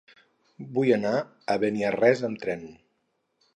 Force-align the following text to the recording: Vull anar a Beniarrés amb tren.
Vull 0.77 0.93
anar 0.95 1.11
a 1.55 1.59
Beniarrés 1.65 2.25
amb 2.31 2.43
tren. 2.47 2.67